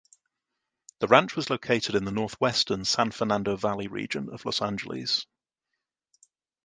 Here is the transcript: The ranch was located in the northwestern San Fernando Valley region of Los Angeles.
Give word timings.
The 0.97 1.07
ranch 1.07 1.35
was 1.35 1.51
located 1.51 1.93
in 1.93 2.05
the 2.05 2.11
northwestern 2.11 2.85
San 2.85 3.11
Fernando 3.11 3.55
Valley 3.55 3.87
region 3.87 4.29
of 4.33 4.45
Los 4.45 4.59
Angeles. 4.59 5.27